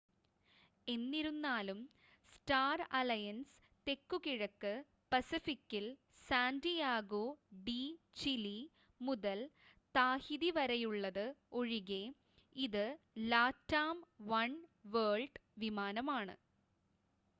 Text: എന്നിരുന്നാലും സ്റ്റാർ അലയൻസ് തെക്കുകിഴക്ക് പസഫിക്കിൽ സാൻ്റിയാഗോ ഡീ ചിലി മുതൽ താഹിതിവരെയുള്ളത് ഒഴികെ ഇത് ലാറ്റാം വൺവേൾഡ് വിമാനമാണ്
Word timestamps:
എന്നിരുന്നാലും 0.87 1.79
സ്റ്റാർ 2.27 2.79
അലയൻസ് 2.99 3.51
തെക്കുകിഴക്ക് 3.87 4.71
പസഫിക്കിൽ 5.11 5.85
സാൻ്റിയാഗോ 6.27 7.21
ഡീ 7.67 7.77
ചിലി 8.15 8.55
മുതൽ 9.01 9.41
താഹിതിവരെയുള്ളത് 9.95 11.25
ഒഴികെ 11.59 12.03
ഇത് 12.55 12.85
ലാറ്റാം 13.27 13.99
വൺവേൾഡ് 14.31 15.29
വിമാനമാണ് 15.57 16.35